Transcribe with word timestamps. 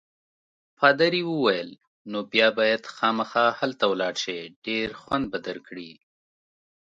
پادري 0.77 1.21
وویل: 1.29 1.69
نو 2.11 2.19
بیا 2.31 2.47
باید 2.59 2.81
خامخا 2.95 3.47
هلته 3.59 3.85
ولاړ 3.87 4.15
شې، 4.23 4.39
ډېر 4.65 4.87
خوند 5.01 5.25
به 5.31 5.39
درکړي. 5.47 5.91